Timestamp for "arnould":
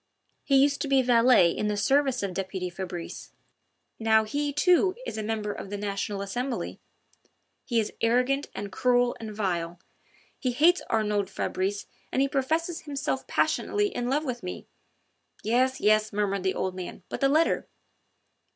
10.89-11.29